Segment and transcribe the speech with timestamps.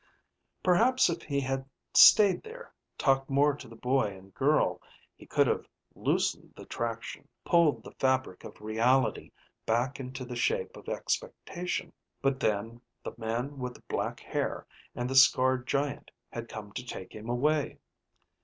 [0.63, 1.63] Perhaps if he had
[1.93, 4.81] stayed there, talked more to the boy and girl,
[5.15, 9.29] he could have loosened the traction, pulled the fabric of reality
[9.67, 11.93] back into the shape of expectation.
[12.19, 16.83] But then the man with the black hair and the scarred giant had come to
[16.83, 17.77] take him away.